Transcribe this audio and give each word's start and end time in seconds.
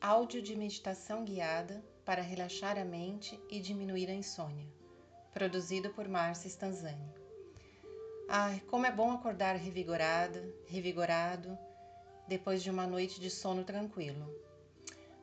Áudio 0.00 0.42
de 0.42 0.54
meditação 0.54 1.24
guiada 1.24 1.82
para 2.04 2.20
relaxar 2.20 2.78
a 2.78 2.84
mente 2.84 3.40
e 3.50 3.58
diminuir 3.58 4.10
a 4.10 4.14
insônia. 4.14 4.66
Produzido 5.32 5.88
por 5.90 6.06
Márcia 6.06 6.48
Stanzani. 6.48 7.10
Ai, 8.28 8.60
como 8.68 8.84
é 8.84 8.92
bom 8.92 9.10
acordar 9.10 9.56
revigorada, 9.56 10.46
revigorado, 10.66 11.58
depois 12.28 12.62
de 12.62 12.70
uma 12.70 12.86
noite 12.86 13.18
de 13.18 13.30
sono 13.30 13.64
tranquilo. 13.64 14.28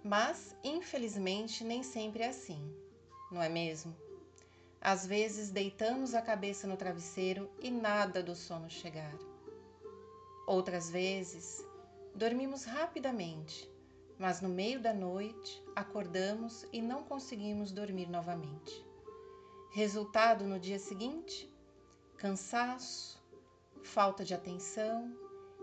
Mas, 0.03 0.55
infelizmente, 0.63 1.63
nem 1.63 1.83
sempre 1.83 2.23
é 2.23 2.29
assim, 2.29 2.75
não 3.31 3.43
é 3.43 3.49
mesmo? 3.49 3.95
Às 4.81 5.05
vezes 5.05 5.51
deitamos 5.51 6.15
a 6.15 6.21
cabeça 6.21 6.65
no 6.65 6.75
travesseiro 6.75 7.49
e 7.61 7.69
nada 7.69 8.23
do 8.23 8.35
sono 8.35 8.69
chegar. 8.69 9.15
Outras 10.47 10.89
vezes, 10.89 11.63
dormimos 12.15 12.65
rapidamente, 12.65 13.71
mas 14.23 14.39
no 14.39 14.47
meio 14.47 14.79
da 14.79 14.93
noite 14.93 15.61
acordamos 15.75 16.65
e 16.71 16.81
não 16.81 17.03
conseguimos 17.03 17.73
dormir 17.73 18.09
novamente. 18.09 18.81
Resultado 19.73 20.45
no 20.45 20.57
dia 20.57 20.79
seguinte? 20.79 21.53
Cansaço, 22.15 23.21
falta 23.83 24.23
de 24.23 24.33
atenção 24.33 25.13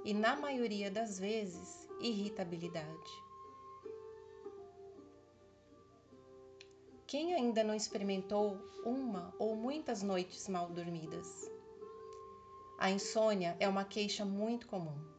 e, 0.04 0.12
na 0.12 0.37
maioria 0.37 0.91
das 0.91 1.18
vezes, 1.18 1.88
irritabilidade. 2.02 3.10
Quem 7.06 7.32
ainda 7.32 7.65
não 7.65 7.74
experimentou 7.74 8.59
uma 8.84 9.34
ou 9.38 9.56
muitas 9.56 10.02
noites 10.02 10.46
mal 10.48 10.68
dormidas? 10.68 11.51
A 12.79 12.90
insônia 12.90 13.56
é 13.59 13.66
uma 13.66 13.87
queixa 13.87 14.23
muito 14.23 14.66
comum, 14.66 15.09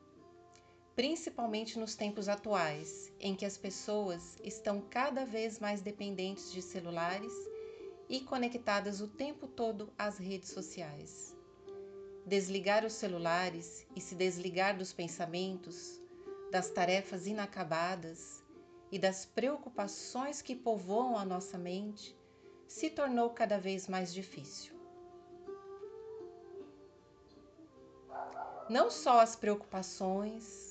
principalmente 0.96 1.80
nos 1.80 1.96
tempos 1.96 2.28
atuais, 2.28 3.12
em 3.20 3.36
que 3.36 3.46
as 3.46 3.58
pessoas 3.58 4.38
estão 4.44 4.82
cada 4.82 5.26
vez 5.26 5.60
mais 5.60 5.82
dependentes 5.82 6.52
de 6.52 6.62
celulares 6.62 7.34
e 8.10 8.20
conectadas 8.20 9.00
o 9.00 9.08
tempo 9.08 9.48
todo 9.48 9.92
às 9.98 10.18
redes 10.18 10.50
sociais. 10.50 11.36
Desligar 12.26 12.86
os 12.86 12.94
celulares 12.94 13.88
e 13.96 14.02
se 14.02 14.16
desligar 14.16 14.78
dos 14.78 14.92
pensamentos, 14.94 16.02
das 16.52 16.70
tarefas 16.70 17.26
inacabadas 17.26 18.44
e 18.92 19.00
das 19.00 19.26
preocupações 19.26 20.42
que 20.42 20.56
povoam 20.56 21.18
a 21.18 21.24
nossa 21.24 21.58
mente 21.58 22.16
se 22.68 22.90
tornou 22.90 23.30
cada 23.30 23.58
vez 23.58 23.88
mais 23.88 24.14
difícil. 24.14 24.76
Não 28.70 28.90
só 28.90 29.20
as 29.20 29.36
preocupações, 29.36 30.71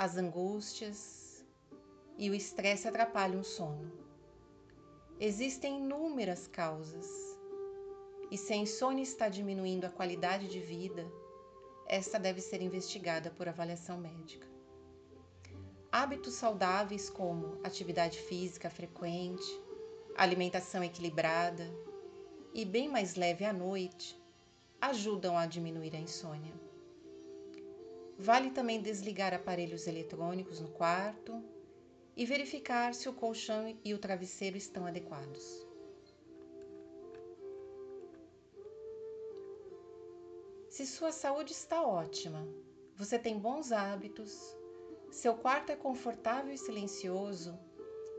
as 0.00 0.16
angústias 0.16 1.44
e 2.16 2.30
o 2.30 2.34
estresse 2.34 2.88
atrapalham 2.88 3.42
o 3.42 3.44
sono. 3.44 3.92
Existem 5.20 5.76
inúmeras 5.76 6.46
causas, 6.46 7.06
e 8.30 8.38
se 8.38 8.54
a 8.54 8.56
insônia 8.56 9.02
está 9.02 9.28
diminuindo 9.28 9.84
a 9.84 9.90
qualidade 9.90 10.48
de 10.48 10.58
vida, 10.58 11.06
esta 11.86 12.18
deve 12.18 12.40
ser 12.40 12.62
investigada 12.62 13.30
por 13.30 13.46
avaliação 13.46 13.98
médica. 13.98 14.48
Hábitos 15.92 16.32
saudáveis 16.32 17.10
como 17.10 17.60
atividade 17.62 18.20
física 18.20 18.70
frequente, 18.70 19.44
alimentação 20.16 20.82
equilibrada 20.82 21.70
e 22.54 22.64
bem 22.64 22.88
mais 22.88 23.16
leve 23.16 23.44
à 23.44 23.52
noite 23.52 24.18
ajudam 24.80 25.36
a 25.36 25.44
diminuir 25.44 25.94
a 25.94 26.00
insônia. 26.00 26.69
Vale 28.22 28.50
também 28.50 28.82
desligar 28.82 29.32
aparelhos 29.32 29.86
eletrônicos 29.86 30.60
no 30.60 30.68
quarto 30.68 31.42
e 32.14 32.26
verificar 32.26 32.92
se 32.92 33.08
o 33.08 33.14
colchão 33.14 33.74
e 33.82 33.94
o 33.94 33.98
travesseiro 33.98 34.58
estão 34.58 34.84
adequados. 34.84 35.66
Se 40.68 40.86
sua 40.86 41.12
saúde 41.12 41.52
está 41.52 41.82
ótima, 41.82 42.46
você 42.94 43.18
tem 43.18 43.38
bons 43.38 43.72
hábitos, 43.72 44.38
seu 45.10 45.34
quarto 45.34 45.72
é 45.72 45.76
confortável 45.76 46.52
e 46.52 46.58
silencioso, 46.58 47.58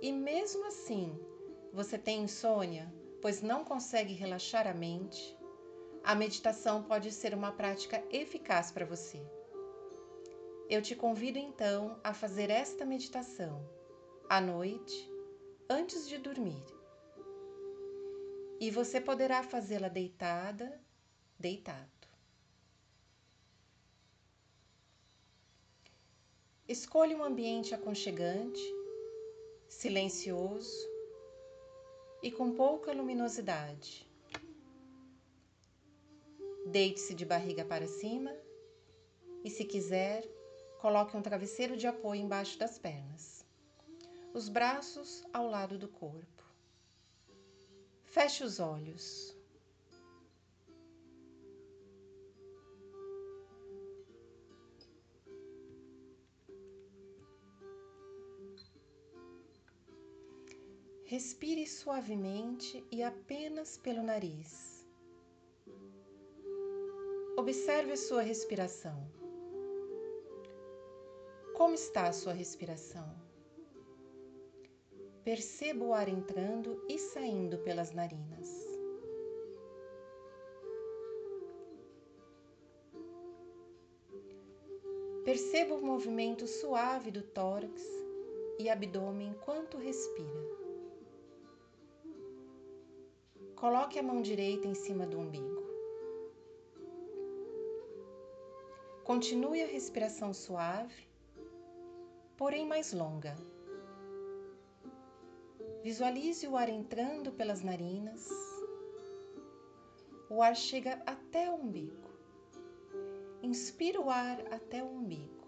e 0.01 0.12
mesmo 0.12 0.66
assim 0.66 1.16
você 1.72 2.00
tem 2.00 2.23
insônia, 2.23 2.91
pois 3.22 3.44
não 3.44 3.63
consegue 3.63 4.16
relaxar 4.16 4.68
a 4.68 4.73
mente, 4.73 5.38
a 6.03 6.16
meditação 6.16 6.81
pode 6.81 7.12
ser 7.12 7.35
uma 7.35 7.51
prática 7.51 8.03
eficaz 8.09 8.72
para 8.72 8.83
você. 8.83 9.23
Eu 10.73 10.81
te 10.81 10.95
convido 10.95 11.37
então 11.37 11.99
a 12.01 12.13
fazer 12.13 12.49
esta 12.49 12.85
meditação 12.85 13.61
à 14.29 14.39
noite, 14.39 15.05
antes 15.69 16.07
de 16.07 16.17
dormir. 16.17 16.63
E 18.57 18.71
você 18.71 19.01
poderá 19.01 19.43
fazê-la 19.43 19.89
deitada, 19.89 20.81
deitado. 21.37 22.07
Escolha 26.65 27.17
um 27.17 27.23
ambiente 27.25 27.75
aconchegante, 27.75 28.63
silencioso 29.67 30.89
e 32.23 32.31
com 32.31 32.53
pouca 32.53 32.93
luminosidade. 32.93 34.09
Deite-se 36.65 37.13
de 37.13 37.25
barriga 37.25 37.65
para 37.65 37.85
cima 37.88 38.33
e, 39.43 39.49
se 39.49 39.65
quiser, 39.65 40.23
coloque 40.81 41.16
um 41.16 41.22
travesseiro 41.22 41.78
de 41.78 41.86
apoio 41.86 42.22
embaixo 42.22 42.58
das 42.58 42.80
pernas, 42.80 43.46
os 44.34 44.50
braços 44.50 45.24
ao 45.31 45.47
lado 45.47 45.78
do 45.78 45.88
corpo. 45.88 46.44
Feche 48.03 48.44
os 48.44 48.59
olhos. 48.59 49.38
Respire 61.06 61.68
suavemente 61.68 62.84
e 62.90 63.03
apenas 63.03 63.78
pelo 63.78 64.02
nariz. 64.02 64.88
Observe 67.38 67.96
sua 67.96 68.24
respiração. 68.24 69.20
Como 71.61 71.75
está 71.75 72.07
a 72.07 72.11
sua 72.11 72.33
respiração? 72.33 73.07
Perceba 75.23 75.85
o 75.85 75.94
ar 75.94 76.09
entrando 76.09 76.83
e 76.89 76.97
saindo 76.97 77.59
pelas 77.59 77.91
narinas. 77.91 78.49
Perceba 85.23 85.75
o 85.75 85.85
movimento 85.85 86.47
suave 86.47 87.11
do 87.11 87.21
tórax 87.21 87.79
e 88.57 88.67
abdômen 88.67 89.27
enquanto 89.27 89.77
respira. 89.77 90.41
Coloque 93.55 94.00
a 94.00 94.03
mão 94.03 94.23
direita 94.23 94.67
em 94.67 94.73
cima 94.73 95.05
do 95.05 95.19
umbigo. 95.19 95.61
Continue 99.03 99.61
a 99.61 99.67
respiração 99.67 100.33
suave, 100.33 101.10
porém 102.41 102.66
mais 102.66 102.91
longa. 102.91 103.35
Visualize 105.84 106.47
o 106.47 106.57
ar 106.57 106.69
entrando 106.69 107.31
pelas 107.31 107.62
narinas. 107.62 108.28
O 110.28 110.41
ar 110.41 110.56
chega 110.56 110.94
até 111.06 111.51
o 111.51 111.53
umbigo. 111.53 112.09
Inspira 113.44 114.01
o 114.01 114.09
ar 114.09 114.40
até 114.51 114.84
o 114.84 114.88
umbigo. 114.88 115.46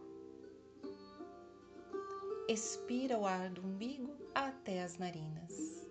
Expira 2.48 3.18
o 3.18 3.26
ar 3.26 3.50
do 3.50 3.64
umbigo 3.64 4.16
até 4.36 4.84
as 4.84 5.00
narinas. 5.00 5.88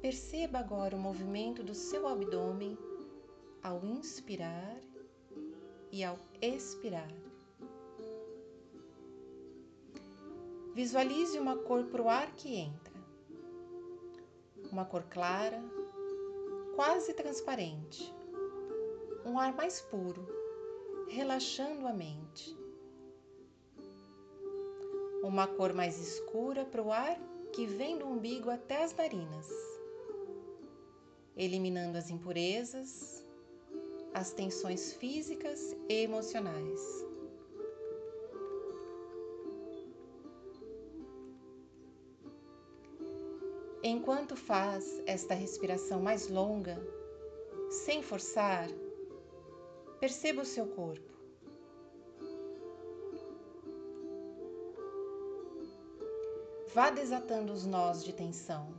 Perceba 0.00 0.60
agora 0.60 0.96
o 0.96 0.98
movimento 0.98 1.62
do 1.62 1.74
seu 1.74 2.08
abdômen 2.08 2.78
ao 3.62 3.84
inspirar 3.84 4.80
e 5.92 6.02
ao 6.02 6.18
expirar. 6.40 7.29
Visualize 10.74 11.38
uma 11.38 11.56
cor 11.56 11.84
para 11.84 12.02
o 12.02 12.08
ar 12.08 12.30
que 12.32 12.54
entra. 12.54 12.94
Uma 14.70 14.84
cor 14.84 15.02
clara, 15.04 15.62
quase 16.76 17.12
transparente. 17.14 18.14
Um 19.24 19.38
ar 19.38 19.54
mais 19.54 19.80
puro, 19.80 20.26
relaxando 21.08 21.86
a 21.86 21.92
mente. 21.92 22.56
Uma 25.22 25.46
cor 25.46 25.72
mais 25.72 25.98
escura 25.98 26.64
para 26.64 26.82
o 26.82 26.92
ar 26.92 27.18
que 27.52 27.66
vem 27.66 27.98
do 27.98 28.06
umbigo 28.06 28.48
até 28.48 28.82
as 28.84 28.94
narinas 28.94 29.70
eliminando 31.40 31.96
as 31.96 32.10
impurezas, 32.10 33.24
as 34.12 34.30
tensões 34.30 34.92
físicas 34.92 35.74
e 35.88 36.02
emocionais. 36.02 37.09
Enquanto 43.92 44.36
faz 44.36 45.02
esta 45.04 45.34
respiração 45.34 46.00
mais 46.00 46.28
longa, 46.28 46.80
sem 47.68 48.00
forçar, 48.04 48.68
perceba 49.98 50.42
o 50.42 50.44
seu 50.44 50.64
corpo. 50.64 51.12
Vá 56.72 56.90
desatando 56.90 57.52
os 57.52 57.66
nós 57.66 58.04
de 58.04 58.12
tensão 58.12 58.72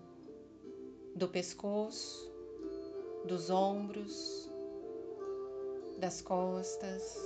do 1.14 1.28
pescoço, 1.28 2.32
dos 3.26 3.50
ombros, 3.50 4.50
das 5.98 6.22
costas, 6.22 7.18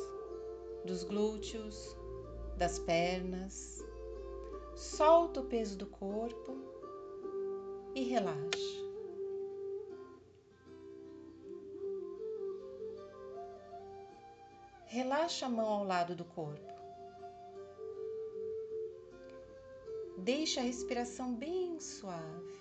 dos 0.84 1.04
glúteos, 1.04 1.96
das 2.58 2.80
pernas. 2.80 3.86
Solta 4.76 5.42
o 5.42 5.46
peso 5.46 5.78
do 5.78 5.86
corpo 5.86 6.75
e 7.96 8.04
relaxa. 8.04 8.76
Relaxa 14.86 15.48
a 15.48 15.50
mão 15.50 15.68
ao 15.68 15.84
lado 15.84 16.16
do 16.16 16.26
corpo. 16.26 16.76
Deixe 20.18 20.60
a 20.60 20.64
respiração 20.64 21.34
bem 21.34 21.80
suave 21.80 22.56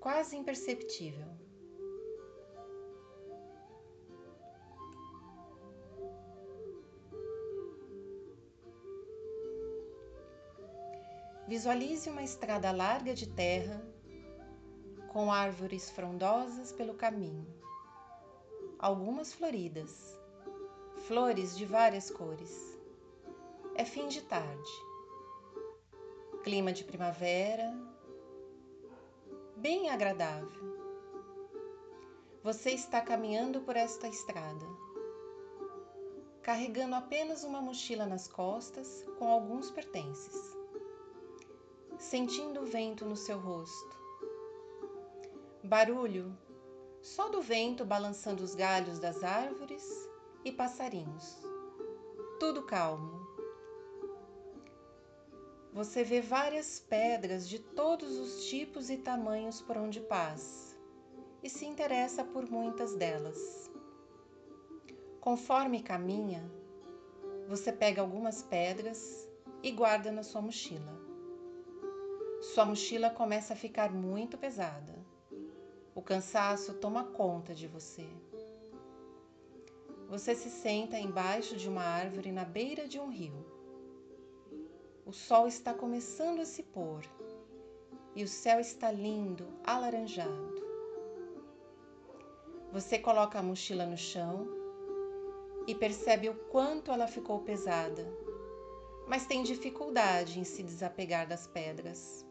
quase 0.00 0.34
imperceptível. 0.34 1.28
Visualize 11.50 12.08
uma 12.08 12.22
estrada 12.22 12.70
larga 12.70 13.12
de 13.12 13.28
terra 13.28 13.84
com 15.08 15.32
árvores 15.32 15.90
frondosas 15.90 16.70
pelo 16.70 16.94
caminho, 16.94 17.44
algumas 18.78 19.32
floridas, 19.32 20.16
flores 21.08 21.58
de 21.58 21.66
várias 21.66 22.08
cores. 22.08 22.78
É 23.74 23.84
fim 23.84 24.06
de 24.06 24.22
tarde. 24.22 24.70
Clima 26.44 26.72
de 26.72 26.84
primavera, 26.84 27.76
bem 29.56 29.90
agradável. 29.90 30.78
Você 32.44 32.70
está 32.70 33.00
caminhando 33.00 33.62
por 33.62 33.74
esta 33.74 34.06
estrada, 34.06 34.66
carregando 36.42 36.94
apenas 36.94 37.42
uma 37.42 37.60
mochila 37.60 38.06
nas 38.06 38.28
costas 38.28 39.04
com 39.18 39.28
alguns 39.28 39.68
pertences, 39.68 40.59
sentindo 42.00 42.62
o 42.62 42.66
vento 42.66 43.04
no 43.04 43.14
seu 43.14 43.38
rosto. 43.38 44.00
Barulho 45.62 46.34
só 47.02 47.28
do 47.28 47.42
vento 47.42 47.84
balançando 47.84 48.42
os 48.42 48.54
galhos 48.54 48.98
das 48.98 49.22
árvores 49.22 49.84
e 50.42 50.50
passarinhos. 50.50 51.36
Tudo 52.38 52.62
calmo. 52.62 53.20
Você 55.74 56.02
vê 56.02 56.22
várias 56.22 56.80
pedras 56.80 57.46
de 57.46 57.58
todos 57.58 58.18
os 58.18 58.46
tipos 58.46 58.88
e 58.88 58.96
tamanhos 58.96 59.60
por 59.60 59.76
onde 59.76 60.00
passa 60.00 60.76
e 61.42 61.50
se 61.50 61.66
interessa 61.66 62.24
por 62.24 62.50
muitas 62.50 62.94
delas. 62.94 63.70
Conforme 65.20 65.82
caminha, 65.82 66.50
você 67.46 67.70
pega 67.70 68.00
algumas 68.00 68.42
pedras 68.42 69.28
e 69.62 69.70
guarda 69.70 70.10
na 70.10 70.22
sua 70.22 70.40
mochila. 70.40 70.99
Sua 72.40 72.64
mochila 72.64 73.10
começa 73.10 73.52
a 73.52 73.56
ficar 73.56 73.92
muito 73.92 74.36
pesada. 74.36 74.98
O 75.94 76.02
cansaço 76.02 76.74
toma 76.74 77.04
conta 77.04 77.54
de 77.54 77.66
você. 77.66 78.06
Você 80.08 80.34
se 80.34 80.50
senta 80.50 80.98
embaixo 80.98 81.56
de 81.56 81.68
uma 81.68 81.82
árvore 81.82 82.32
na 82.32 82.44
beira 82.44 82.88
de 82.88 82.98
um 82.98 83.08
rio 83.08 83.60
o 85.10 85.12
sol 85.12 85.48
está 85.48 85.74
começando 85.74 86.38
a 86.38 86.44
se 86.44 86.62
pôr 86.62 87.02
e 88.14 88.22
o 88.22 88.28
céu 88.28 88.60
está 88.60 88.92
lindo, 88.92 89.44
alaranjado. 89.64 90.64
Você 92.70 92.96
coloca 92.96 93.36
a 93.36 93.42
mochila 93.42 93.84
no 93.84 93.96
chão 93.96 94.46
e 95.66 95.74
percebe 95.74 96.28
o 96.28 96.34
quanto 96.52 96.92
ela 96.92 97.08
ficou 97.08 97.40
pesada, 97.40 98.06
mas 99.08 99.26
tem 99.26 99.42
dificuldade 99.42 100.38
em 100.38 100.44
se 100.44 100.62
desapegar 100.62 101.26
das 101.26 101.44
pedras. 101.44 102.24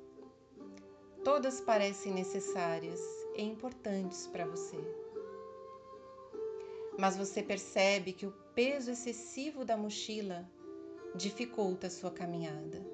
Todas 1.24 1.60
parecem 1.60 2.14
necessárias 2.14 3.02
e 3.36 3.44
importantes 3.44 4.26
para 4.28 4.46
você. 4.46 4.78
Mas 6.98 7.18
você 7.18 7.44
percebe 7.44 8.14
que 8.14 8.26
o 8.26 8.34
peso 8.56 8.92
excessivo 8.92 9.66
da 9.66 9.76
mochila 9.76 10.50
dificulta 11.16 11.90
sua 11.90 12.12
caminhada. 12.12 12.86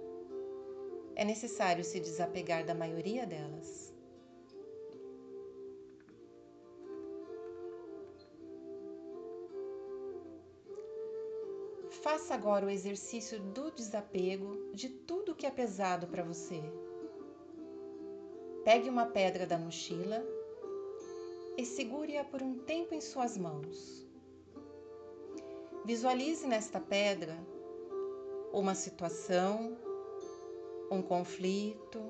É 1.16 1.24
necessário 1.24 1.84
se 1.84 2.00
desapegar 2.00 2.66
da 2.66 2.74
maioria 2.74 3.26
delas. 3.26 3.94
Faça 12.02 12.36
agora 12.36 12.66
o 12.66 12.70
exercício 12.70 13.40
do 13.40 13.72
desapego 13.72 14.72
de 14.74 14.90
tudo 14.90 15.36
que 15.36 15.46
é 15.46 15.52
pesado 15.52 16.08
para 16.08 16.24
você. 16.24 16.62
Pegue 18.66 18.90
uma 18.90 19.06
pedra 19.06 19.46
da 19.46 19.60
mochila 19.60 20.26
e 21.56 21.64
segure-a 21.64 22.24
por 22.24 22.42
um 22.42 22.58
tempo 22.58 22.96
em 22.96 23.00
suas 23.00 23.38
mãos. 23.38 24.04
Visualize 25.86 26.48
nesta 26.48 26.80
pedra 26.80 27.38
uma 28.52 28.74
situação, 28.74 29.78
um 30.90 31.00
conflito 31.00 32.02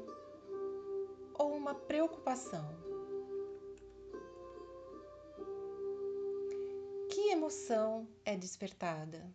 ou 1.37 1.53
uma 1.53 1.75
preocupação. 1.75 2.65
Que 7.09 7.31
emoção 7.31 8.07
é 8.23 8.37
despertada? 8.37 9.29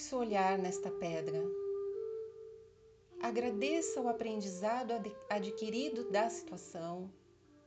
Fixe 0.00 0.14
o 0.14 0.18
olhar 0.18 0.56
nesta 0.56 0.90
pedra 0.90 1.44
agradeça 3.20 4.00
o 4.00 4.08
aprendizado 4.08 4.94
adquirido 5.28 6.10
da 6.10 6.30
situação, 6.30 7.12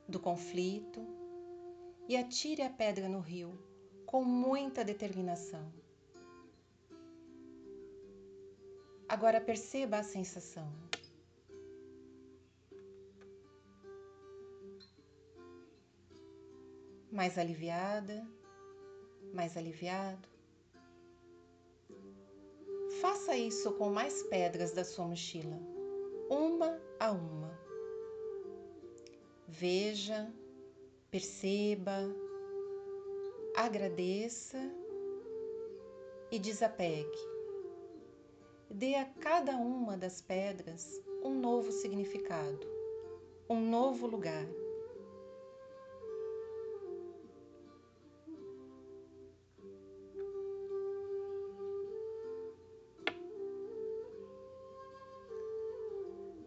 do 0.09 0.19
conflito 0.19 0.99
e 2.09 2.17
atire 2.17 2.63
a 2.63 2.71
pedra 2.71 3.07
no 3.07 3.19
rio 3.19 3.55
com 4.07 4.23
muita 4.23 4.83
determinação. 4.83 5.71
Agora 9.07 9.39
perceba 9.39 9.99
a 9.99 10.03
sensação. 10.03 10.73
Mais 17.11 17.37
aliviada, 17.37 18.27
mais 19.31 19.55
aliviado. 19.55 20.32
Faça 23.03 23.35
isso 23.35 23.73
com 23.73 23.89
mais 23.89 24.23
pedras 24.23 24.71
da 24.71 24.85
sua 24.85 25.05
mochila, 25.05 25.59
uma 26.29 26.81
a 26.97 27.11
uma. 27.11 27.51
Veja, 29.45 30.33
perceba, 31.11 31.91
agradeça 33.57 34.57
e 36.31 36.39
desapegue. 36.39 37.27
Dê 38.69 38.95
a 38.95 39.03
cada 39.03 39.57
uma 39.57 39.97
das 39.97 40.21
pedras 40.21 40.97
um 41.25 41.37
novo 41.37 41.73
significado, 41.73 42.65
um 43.49 43.59
novo 43.69 44.07
lugar. 44.07 44.47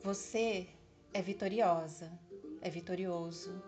Você 0.06 0.68
é 1.12 1.20
vitoriosa, 1.20 2.16
é 2.60 2.70
vitorioso. 2.70 3.60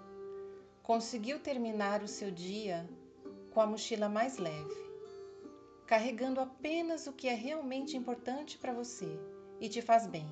Conseguiu 0.84 1.40
terminar 1.40 2.00
o 2.00 2.06
seu 2.06 2.30
dia 2.30 2.88
com 3.50 3.60
a 3.60 3.66
mochila 3.66 4.08
mais 4.08 4.38
leve, 4.38 4.80
carregando 5.84 6.38
apenas 6.38 7.08
o 7.08 7.12
que 7.12 7.26
é 7.26 7.34
realmente 7.34 7.96
importante 7.96 8.56
para 8.56 8.72
você 8.72 9.18
e 9.60 9.68
te 9.68 9.82
faz 9.82 10.06
bem. 10.06 10.28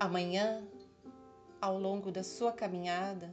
Amanhã, 0.00 0.66
ao 1.60 1.78
longo 1.78 2.10
da 2.10 2.24
sua 2.24 2.52
caminhada, 2.52 3.32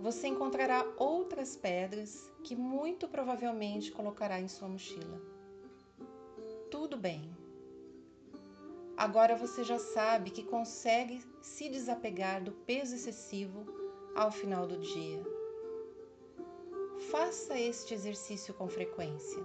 você 0.00 0.28
encontrará 0.28 0.86
outras 0.96 1.56
pedras 1.56 2.30
que 2.44 2.54
muito 2.54 3.08
provavelmente 3.08 3.90
colocará 3.90 4.40
em 4.40 4.48
sua 4.48 4.68
mochila. 4.68 5.20
Tudo 6.70 6.96
bem. 6.96 7.36
Agora 8.96 9.36
você 9.36 9.64
já 9.64 9.78
sabe 9.78 10.30
que 10.30 10.42
consegue 10.42 11.22
se 11.42 11.68
desapegar 11.68 12.42
do 12.42 12.52
peso 12.52 12.94
excessivo 12.94 13.64
ao 14.14 14.30
final 14.30 14.66
do 14.66 14.78
dia. 14.78 15.22
Faça 17.10 17.58
este 17.58 17.94
exercício 17.94 18.54
com 18.54 18.68
frequência. 18.68 19.42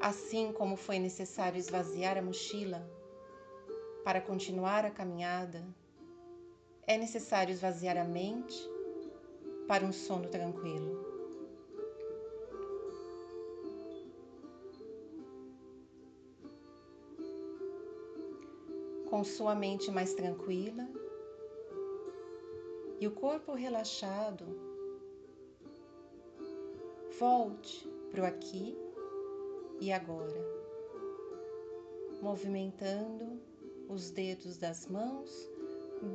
Assim 0.00 0.52
como 0.52 0.76
foi 0.76 0.98
necessário 0.98 1.58
esvaziar 1.58 2.16
a 2.16 2.22
mochila 2.22 2.97
para 4.08 4.22
continuar 4.22 4.86
a 4.86 4.90
caminhada, 4.90 5.62
é 6.86 6.96
necessário 6.96 7.52
esvaziar 7.52 7.98
a 7.98 8.04
mente 8.04 8.56
para 9.66 9.84
um 9.84 9.92
sono 9.92 10.26
tranquilo. 10.30 11.04
Com 19.10 19.22
sua 19.22 19.54
mente 19.54 19.90
mais 19.90 20.14
tranquila 20.14 20.88
e 22.98 23.06
o 23.06 23.10
corpo 23.10 23.52
relaxado, 23.52 24.46
volte 27.18 27.86
para 28.10 28.22
o 28.22 28.24
aqui 28.24 28.74
e 29.78 29.92
agora, 29.92 30.40
movimentando 32.22 33.38
os 33.88 34.10
dedos 34.10 34.58
das 34.58 34.86
mãos 34.86 35.50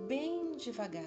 bem 0.08 0.52
devagar. 0.58 1.04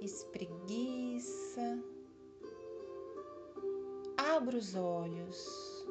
Espreguiça, 0.00 1.82
abra 4.16 4.56
os 4.56 4.74
olhos. 4.74 5.86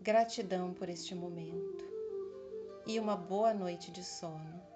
Gratidão 0.00 0.72
por 0.72 0.88
este 0.88 1.14
momento 1.14 1.84
e 2.86 2.98
uma 2.98 3.16
boa 3.16 3.52
noite 3.52 3.90
de 3.90 4.04
sono. 4.04 4.75